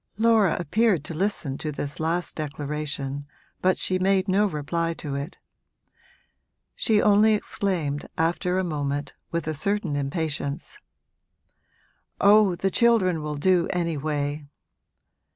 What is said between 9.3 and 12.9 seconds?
a certain impatience, 'Oh, the